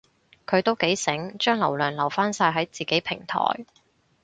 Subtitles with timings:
[0.47, 3.37] 佢都幾醒，將流量留返晒喺自己平台